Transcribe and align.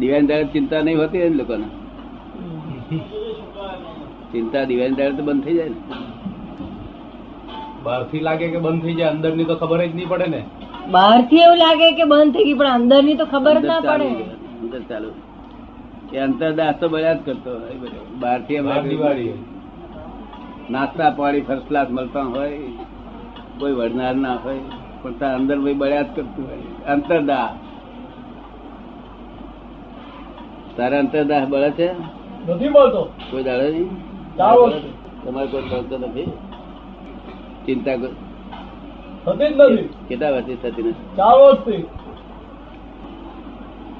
દિવાળી 0.00 0.28
દાડે 0.30 0.48
ચિંતા 0.54 0.82
નહીં 0.86 0.98
હોતી 1.02 1.22
ને 1.30 1.36
લોકોને. 1.40 1.66
ચિંતા 4.32 4.64
દિવાળી 4.70 4.98
દાડે 5.00 5.16
તો 5.18 5.22
બંધ 5.28 5.44
થઈ 5.46 5.56
જાય 5.58 5.72
ને. 5.72 5.78
બહારથી 7.84 8.22
લાગે 8.28 8.46
કે 8.54 8.58
બંધ 8.66 8.82
થઈ 8.86 8.96
જાય 8.98 9.10
અંદરની 9.14 9.48
તો 9.50 9.56
ખબર 9.62 9.80
જ 9.90 9.92
નહીં 9.98 10.08
પડે 10.12 10.28
ને. 10.34 10.40
બહારથી 10.94 11.42
એવું 11.46 11.58
લાગે 11.64 11.88
કે 11.98 12.04
બંધ 12.12 12.32
થઈ 12.34 12.46
ગઈ 12.48 12.58
પણ 12.60 12.72
અંદરની 12.78 13.18
તો 13.20 13.26
ખબર 13.34 13.56
જ 13.62 13.64
ના 13.70 13.80
પડે. 13.88 14.08
અંદર 14.62 14.82
ચાલુ 14.90 15.10
કે 16.10 16.16
અંતરદાસ 16.26 16.74
તો 16.80 16.86
બધા 16.94 17.14
જ 17.18 17.20
કરતો 17.26 17.52
હોય 17.60 17.76
બહારથી 18.22 18.60
દિવાળી. 18.88 19.36
નાસ્તા 20.74 21.10
પાણી 21.18 21.46
ફર્સ્ટ 21.48 21.66
ક્લાસ 21.68 21.88
મળતા 21.96 22.26
હોય 22.34 22.58
કોઈ 23.60 23.74
વડનાર 23.78 24.16
ના 24.24 24.36
હોય 24.44 24.62
પણ 25.02 25.14
તાર 25.20 25.32
અંદર 25.38 25.56
ભાઈ 25.64 25.78
બળ્યા 25.82 26.06
જ 26.08 26.10
કરતું 26.16 26.44
હોય. 26.50 26.66
અંતરદાહ. 26.94 27.48
તારા 30.76 30.98
અંતરદાહ 30.98 31.44
બળે 31.44 31.70
છે? 31.70 31.88
નથી 32.48 32.68
મળતો 32.68 33.02
કોઈ 33.30 33.42
દાડો 33.42 33.68
નહીં? 33.70 33.88
તમારે 35.24 35.46
કોઈ 35.46 35.62
થતો 35.62 35.98
નથી? 35.98 36.24
ચિંતા 37.66 37.96
થતી 37.96 39.48
જ 39.48 39.56
નથી. 39.56 39.88
કેટલા 40.08 40.30
વર્ષથી 40.30 40.54
થતી 40.54 40.82
નથી? 40.82 41.16
ચાર 41.16 41.34
વર્ષથી. 41.38 41.84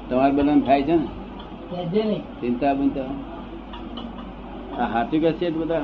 તમારે 0.09 0.31
બધાને 0.31 0.61
થાય 0.61 0.83
છે 0.83 2.03
ને? 2.03 2.15
ચિંતા 2.41 2.73
બનતા 2.73 3.01
આ 4.83 4.87
સાચું 4.93 5.19
કે 5.19 5.31
છે 5.31 5.49
બધા? 5.49 5.81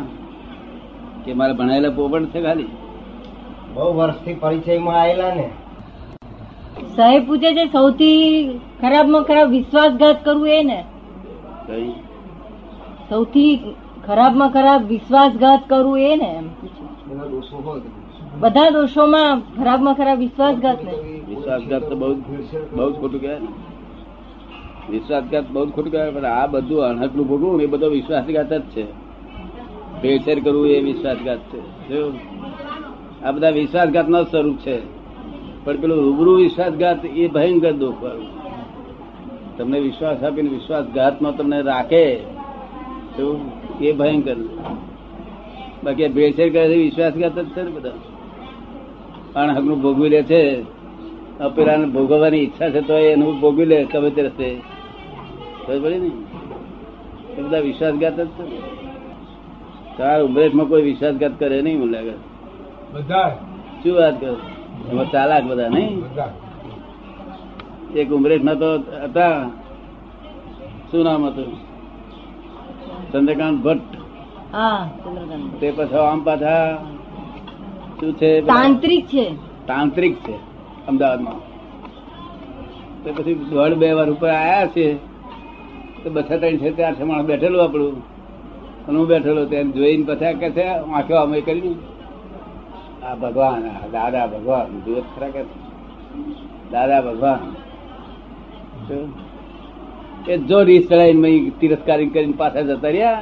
કે 1.26 1.34
મારે 1.34 1.54
ભણાયેલા 1.54 1.90
પોપણ 1.90 2.26
છે 2.26 2.42
ખાલી? 2.42 2.68
બહુ 3.73 3.94
વર્ષથી 3.98 4.34
પરિચયમાં 4.34 5.02
આવેલા 5.02 5.36
ને. 5.36 5.50
સાહેબ 6.96 7.28
પૂછે 7.28 7.54
છે 7.54 7.66
સૌથી 7.66 8.14
ખરાબમાં 8.82 9.23
ખરાબ 9.23 9.50
વિશ્વાસઘાત 9.50 10.26
કરવું 10.26 10.50
એ 10.50 10.64
ને? 10.64 10.84
સૌથી 13.09 13.52
ખરાબમાં 14.06 14.52
ખરાબ 14.52 14.81
વિશ્વાસઘાત 14.88 15.61
કરવું 15.70 16.00
એ 16.02 16.16
ને 16.16 16.30
એમ. 16.31 16.45
બધા 18.42 18.70
દોષોમાં 18.70 19.33
ખરાબમાં 19.58 19.95
ખરાબ 19.95 20.17
વિશ્વાસઘાત 20.20 20.80
ને. 20.83 20.94
વિશ્વાસઘાત 21.30 21.83
તો 21.89 21.95
બહુ 21.95 22.09
બહુ 22.72 22.89
જ 22.89 22.95
ખોટું 23.00 23.22
કહેવાય 23.22 23.42
વિશ્વાસઘાત 24.89 25.45
બહુ 25.52 25.66
ખોટું 25.70 25.92
કહેવાય 25.92 26.11
પણ 26.11 26.25
આ 26.33 26.47
બધું 26.47 26.83
અનહકનું 26.83 27.28
ભોગવું 27.28 27.61
એ 27.61 27.66
બધો 27.66 27.88
વિશ્વાસઘાત 27.89 28.53
જ 28.53 28.61
છે. 28.73 28.86
ભેળસેળ 30.02 30.39
કરવું 30.44 30.67
એ 30.67 30.80
વિશ્વાસઘાત 30.81 31.42
છે. 31.52 31.59
આ 33.23 33.31
બધા 33.31 33.50
વિશ્વાસઘાત 33.52 34.08
નો 34.08 34.23
સ્વરૂપ 34.23 34.58
છે. 34.58 34.77
પણ 35.66 35.77
પેલું 35.77 36.00
રૂબરૂ 36.03 36.36
વિશ્વાસઘાત 36.36 37.05
એ 37.05 37.27
ભયંકર 37.27 37.72
દુઃખ 37.73 38.03
વાળું 38.03 38.30
તમને 39.58 39.80
વિશ્વાસ 39.80 40.23
આપીને 40.23 40.50
વિશ્વાસઘાતમાં 40.50 41.38
તમને 41.38 41.62
રાખે 41.62 42.16
તો 43.16 43.52
એ 43.82 43.92
ભયંકર. 43.92 44.36
બાકી 45.84 46.08
ભેળસેળ 46.08 46.54
કરે 46.54 46.70
છે 46.70 46.78
વિશ્વાસઘાત 46.78 47.40
જ 47.40 47.50
છે 47.50 47.62
ને 47.62 47.72
બધા. 47.72 47.92
અણહકનું 49.36 49.82
ભોગવી 49.82 50.10
લે 50.10 50.23
છે 50.23 50.62
અપેરાને 51.40 51.86
ભોગવવાની 51.86 52.38
ઈચ્છા 52.38 52.70
છે 52.70 52.82
તો 52.82 52.94
એનું 52.94 53.40
ભોગવી 53.40 53.66
લે 53.66 53.86
ગમે 53.86 54.10
તે 54.10 54.22
રસ્તે. 54.22 54.62
ખબર 55.67 55.80
પડી 55.80 56.00
ને? 56.00 56.12
એ 57.38 57.42
બધા 57.42 57.60
વિશ્વાસઘાત 57.60 58.20
જ 58.20 58.28
છે 58.28 58.62
તાર 59.98 60.23
ઉમરેશમાં 60.23 60.66
કોઈ 60.66 60.82
વિશ્વાસઘાત 60.82 61.40
કરે 61.40 61.62
નહીં 61.62 61.80
મને 61.80 61.92
લાગે. 61.92 62.16
શું 63.84 63.95
વાત 63.95 64.22
કરો? 64.22 64.38
એમાં 64.92 65.12
ચાલાક 65.12 65.44
બધા 65.44 65.70
નહીં? 65.70 66.00
બધા 66.00 66.34
એક 68.02 68.09
ઉમરેશમાં 68.11 68.58
તો 68.61 68.69
હતા. 69.03 69.36
શું 70.91 71.03
નામ 71.05 71.25
હતું? 71.25 71.52
ચંદ્રકાંત 73.11 73.58
ભટ્ટ. 73.66 73.91
તે 75.59 75.67
પછી 75.77 76.03
આમ 76.11 76.20
પાછા 76.23 76.77
શું 77.99 78.11
છે 78.20 78.30
તાંત્રિક 78.42 79.05
છે. 79.14 79.26
તાંત્રિક 79.67 80.15
છે 80.26 80.36
અમદાવાદમાં. 80.87 81.39
તે 83.03 83.09
પછી 83.11 83.33
દોઢ 83.52 83.76
બે 83.82 83.89
વાર 83.98 84.09
ઉપર 84.14 84.30
આયા 84.30 84.67
છે. 84.76 84.87
તો 86.03 86.08
બસો 86.15 86.36
ત્રણ 86.42 86.58
છે 86.61 86.70
ત્યાં 86.77 86.95
છે 86.98 87.03
માણસ 87.09 87.26
બેઠેલું 87.32 87.64
આપણું. 87.64 87.95
અને 88.87 88.98
હું 88.98 89.08
બેઠેલો 89.08 89.45
તેને 89.52 89.71
જોઈને 89.71 90.05
પછી 90.09 90.33
કે 90.42 90.48
છે 90.58 90.65
આંખો 90.67 91.15
અમે 91.26 91.42
કરી 91.48 91.76
આ 93.05 93.15
ભગવાન 93.21 93.61
દાદા 93.93 94.26
ભગવાન. 94.33 94.67
જુએ 94.86 95.02
ખરા 95.14 95.32
કે 95.36 95.42
દાદા 96.71 97.02
ભગવાન. 97.09 97.39
એ 100.30 100.38
જો 100.38 100.64
રીસ 100.64 100.88
ચડાવીને 100.89 101.52
તિરસ્કાર 101.60 102.05
કરીને 102.05 102.33
પાછા 102.38 102.61
જતા 102.61 102.88
રહ્યા 102.88 103.21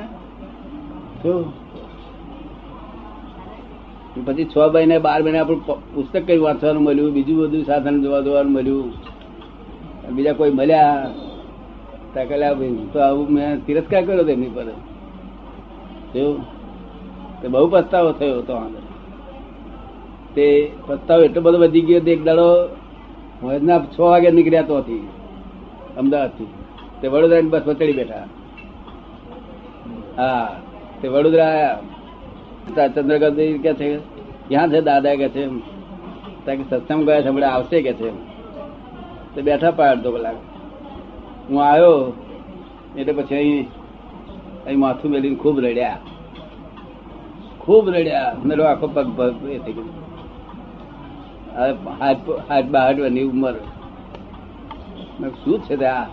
શું 1.23 1.61
પછી 4.25 4.45
છ 4.45 4.57
મહિને 4.73 4.99
બાર 4.99 5.23
મહિને 5.23 5.39
આપણું 5.39 5.65
પુસ્તક 5.95 6.21
કઈ 6.21 6.37
વાંચવાનું 6.37 6.83
મળ્યું 6.83 7.13
બીજું 7.13 7.37
બધું 7.37 7.63
સાધન 7.63 8.01
જોવા 8.01 8.21
જોવાનું 8.21 8.51
મળ્યું. 8.51 8.93
બીજા 10.09 10.33
કોઈ 10.33 10.49
મળ્યા. 10.49 11.09
ત્યાં 12.13 12.59
ભાઈ, 12.59 12.87
તો 12.93 12.99
આવું 12.99 13.27
મેં 13.31 13.65
તિરસ્કાર 13.65 14.05
કર્યો 14.05 14.23
તેમની 14.23 14.47
પર. 14.47 14.63
જોયું? 16.13 16.41
તે 17.41 17.47
બહુ 17.47 17.67
પસ્તાવો 17.67 18.11
થયો 18.11 18.37
હતો 18.37 18.53
આગળ 18.53 18.81
તે 20.35 20.71
પસ્તાવો 20.87 21.21
એટલો 21.21 21.41
બધો 21.41 21.57
વધી 21.57 21.81
ગયો 21.81 21.97
એક 21.97 22.23
દાડો 22.23 22.65
હોજના 23.43 23.79
છ 23.79 23.99
વાગે 23.99 24.31
નીકળ્યા 24.31 24.61
તો 24.61 24.77
હતી. 24.77 25.07
અમદાવાદથી. 25.97 26.47
તે 27.01 27.07
વડોદરાની 27.07 27.49
બસમાં 27.49 27.75
ચડી 27.75 27.93
બેઠા. 27.93 28.23
હા, 30.17 30.55
તે 31.01 31.07
વડોદરા 31.07 31.47
આયા. 31.47 31.79
ચંદ્રકાંત 32.87 33.35
કે 33.63 33.73
છે? 33.73 33.97
ક્યાં 34.49 34.69
છે 34.69 34.81
દાદા 34.81 35.15
કે 35.15 35.29
છે 35.29 35.47
ત્યાં 36.45 36.69
સત્સંગ 36.69 37.05
ગયા 37.05 37.21
છે, 37.21 37.27
હમણાં 37.27 37.53
આવશે 37.53 37.81
કે 37.81 37.93
છે 37.93 38.09
તે 39.35 39.41
બેઠા 39.41 39.71
પાડ 39.71 39.89
અડધો 39.89 40.11
કલાક. 40.11 40.35
હું 41.49 41.63
આવ્યો, 41.63 42.13
એટલે 42.97 43.13
પછી 43.13 43.35
અહીં 43.35 43.67
અહીં 44.65 44.79
માથું 44.79 45.11
મેલીને 45.11 45.35
ખૂબ 45.35 45.59
રડ્યા. 45.59 45.97
ખૂબ 47.59 47.89
રડ્યા. 47.89 48.35
મેરો 48.45 48.63
આખો 48.63 48.87
પગ 48.87 49.07
પગ 49.17 49.49
એ 49.49 49.57
થઈ 49.57 49.73
ગયો. 49.73 49.89
હાથ 51.99 52.29
હાથની 52.49 53.23
ઉંમર. 53.23 53.55
શું 55.29 55.59
છે 55.59 55.75
તે 55.75 55.85
આ? 55.85 56.05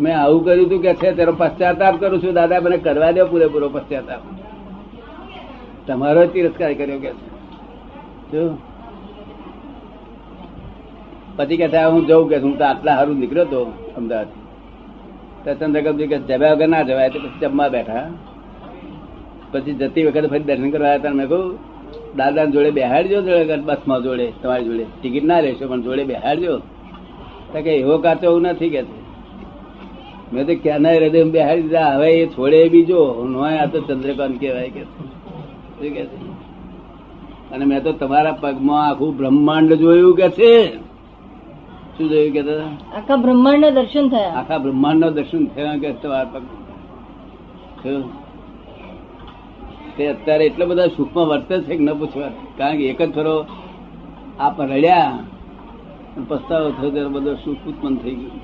મેં 0.00 0.18
આવું 0.18 0.44
કર્યું 0.44 0.68
તું 0.68 0.82
કે 0.82 0.94
છે, 0.94 1.12
તેનો 1.12 1.32
પશ્ચાતાપ 1.32 2.00
કરું 2.00 2.22
છું. 2.22 2.32
દાદા 2.32 2.60
મને 2.60 2.76
કરવા 2.76 3.10
દો 3.10 3.26
પૂરેપૂરો 3.26 3.68
પશ્ચાતાપ. 3.68 4.20
તમારો 5.86 6.26
તિરસ્કાર 6.26 6.74
કર્યો 6.74 6.98
કે 6.98 7.10
પછી 11.36 11.56
કે 11.56 11.84
હું 11.84 12.06
જઉં 12.06 12.28
કે 12.28 12.36
હું 12.36 12.58
તો 12.58 12.64
આટલા 12.64 12.96
સારું 12.96 13.18
નીકળ્યો 13.18 13.44
તો 13.44 13.72
અમદાવાદ. 13.96 14.26
તો 15.44 15.54
ચંદ્રકાંતજી 15.54 16.06
કે 16.06 16.18
જમ્યા 16.18 16.52
વગર 16.52 16.68
ના 16.68 16.82
જવાય 16.82 17.10
તો 17.10 17.18
પછી 17.18 17.38
જમવા 17.40 17.68
બેઠા. 17.68 18.10
પછી 19.52 19.72
જતી 19.72 20.04
વખતે 20.04 20.26
ફરી 20.26 20.38
દર્શન 20.38 20.70
કરવા 20.70 20.94
હતા 20.94 21.10
મેં 21.10 21.28
કહું 21.28 21.58
દાદા 22.16 22.44
જોડે 22.44 22.70
બેહાડજો 22.70 23.22
જોડે 23.22 23.56
બસમાં 23.56 24.02
જોડે, 24.02 24.32
તમારી 24.42 24.64
જોડે. 24.64 24.86
ટિકિટ 25.02 25.24
ના 25.24 25.40
લેશો, 25.40 25.68
પણ 25.68 25.82
જોડે 25.82 26.04
બેહાડજો. 26.04 26.60
કે 27.60 27.70
એવો 27.70 27.98
કાચો 27.98 28.26
એવું 28.26 28.42
નથી 28.42 28.70
કે 28.70 28.82
મેં 30.32 30.46
તો 30.46 30.54
ક્યાંના 30.62 30.92
હૃદય 30.92 31.24
બેહાડી 31.24 31.62
દીધા. 31.62 31.94
હવે 31.94 32.12
એ 32.12 32.26
છોડે 32.26 32.68
બીજો. 32.68 33.26
નોય 33.30 33.56
આ 33.56 33.66
તો 33.66 33.80
ચંદ્રકાંત 33.80 34.40
કહેવાય 34.40 34.70
કે. 34.70 34.82
શું 34.82 35.80
કે 35.80 36.06
છે? 36.06 36.16
અને 37.50 37.64
મેં 37.64 37.82
તો 37.82 37.92
તમારા 37.92 38.32
પગમાં 38.32 38.88
આખું 38.88 39.16
બ્રહ્માંડ 39.16 39.74
જોયું 39.74 40.16
કે 40.16 40.28
છે. 40.28 40.76
શું 41.98 42.08
જોયું 42.08 42.32
કે 42.32 42.40
આખા 42.96 43.16
બ્રહ્માંડ 43.16 43.64
દર્શન 43.64 44.08
થયા. 44.08 44.30
આખા 44.30 44.58
બ્રહ્માંડ 44.58 44.98
નો 44.98 45.10
દર્શન 45.10 45.46
થયા 45.46 45.76
કે 45.76 45.92
તમારા 45.92 46.24
પગ? 46.24 46.42
તે 49.96 50.06
અત્યારે 50.06 50.44
એટલા 50.46 50.66
બધા 50.66 50.86
સુખમાં 50.86 51.26
વર્તે 51.26 51.60
છે 51.60 51.76
કે 51.76 51.84
ન 51.84 51.92
પૂછવા. 51.92 52.28
કારણ 52.58 52.76
કે 52.76 52.84
એક 52.84 53.02
જ 53.02 53.12
ફરો 53.12 53.46
આપ 54.40 54.60
રડ્યા 54.60 55.18
પસ્તાવો 56.14 56.68
થયો 56.70 56.90
ત્યારે 56.90 57.10
બધો 57.10 57.32
સુખ 57.44 57.62
ઉત્પન્ન 57.66 57.94
થઈ 57.96 58.14
ગયું. 58.14 58.40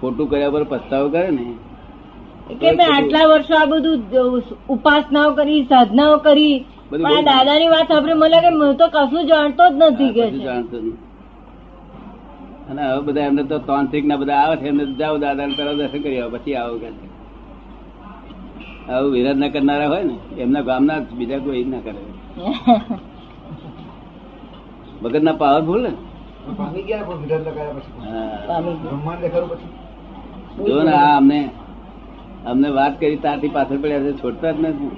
ખોટું 0.00 0.26
કર્યા 0.30 0.50
પર 0.50 0.64
પસ્તાવો 0.64 1.06
કરે 1.08 1.30
ને 1.30 1.44
કે 2.60 2.68
મેં 2.72 2.86
આટલા 2.88 3.26
વર્ષો 3.28 3.54
આ 3.54 3.66
બધું 3.66 3.98
ઉપાસનાઓ 4.68 5.30
કરી 5.38 5.62
સાધનાઓ 5.64 6.16
કરી 6.18 6.54
પણ 6.90 7.24
દાદાની 7.24 7.68
વાત 7.68 7.88
સાંભળે 7.88 8.14
મને 8.14 8.38
કે 8.40 8.50
હું 8.54 8.76
તો 8.76 8.86
કશું 8.88 9.24
જાણતો 9.30 9.64
જ 9.70 9.74
નથી 9.82 10.12
કે 10.12 10.24
જાણતો 10.44 10.76
અને 12.70 12.82
હવે 12.82 13.00
બધા 13.06 13.26
એમને 13.30 13.42
તો 13.44 13.56
તાંત્રિક 13.68 14.04
ના 14.04 14.16
બધા 14.16 14.40
આવે 14.42 14.54
છે 14.56 14.66
એમને 14.68 14.84
જાઓ 15.00 15.16
દાદા 15.18 15.48
પેલા 15.56 15.74
દર્શન 15.74 16.00
કરી 16.02 16.20
આવો 16.20 16.30
પછી 16.36 16.56
આવો 16.56 16.76
કે 16.78 16.88
આવું 18.88 19.10
વિરાજ 19.12 19.36
ના 19.36 19.48
કરનારા 19.48 19.88
હોય 19.88 20.04
ને 20.04 20.14
એમના 20.38 20.62
ગામના 20.62 20.98
બીજા 21.18 21.40
કોઈ 21.40 21.64
ના 21.64 21.80
કરે. 21.80 22.00
ભગત 25.02 25.22
ના 25.22 25.32
પાવરફુલ 25.34 25.80
ને? 25.82 25.92
પામી 26.54 26.82
ગયા 26.82 27.04
કોઈ 27.04 27.18
વિધાન 27.22 27.42
લગાવ્યા 27.42 27.74
પછી. 27.76 28.76
બ્રહ્માંડ 28.82 29.22
દેખાડું 29.22 29.50
પછી? 29.50 29.70
જો 30.68 30.82
ને 30.82 30.92
આ 30.92 31.16
અમને 31.16 31.40
અમને 32.44 32.68
વાત 32.70 32.94
કરી 32.98 33.18
તારથી 33.18 33.48
પાછળ 33.50 33.78
પડ્યા 33.78 34.04
છે 34.04 34.12
છોડતા 34.22 34.52
જ 34.52 34.58
નથી. 34.62 34.90